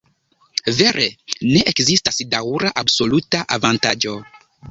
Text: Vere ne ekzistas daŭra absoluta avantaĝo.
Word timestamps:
Vere 0.77 1.03
ne 1.49 1.61
ekzistas 1.73 2.17
daŭra 2.33 2.73
absoluta 2.85 3.45
avantaĝo. 3.59 4.19